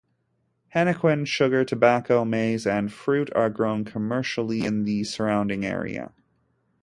Henequen, 0.73 1.27
sugar, 1.27 1.63
tobacco, 1.63 2.25
maize, 2.25 2.65
and 2.65 2.91
fruit 2.91 3.29
are 3.35 3.51
grown 3.51 3.85
commercially 3.85 4.65
in 4.65 4.83
the 4.83 5.03
surrounding 5.03 5.63
area. 5.63 6.11